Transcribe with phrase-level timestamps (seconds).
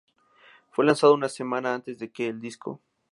[0.71, 2.81] Fue lanzado una semana antes que el disco.